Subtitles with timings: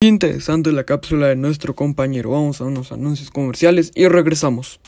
[0.00, 2.30] Interesante la cápsula de nuestro compañero.
[2.30, 4.78] Vamos a unos anuncios comerciales y regresamos.